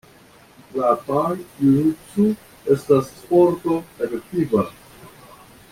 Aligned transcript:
La 0.77 0.87
Tai-Jutsu 1.09 2.25
estas 2.77 3.13
sporto 3.19 3.79
efektiva. 4.07 4.65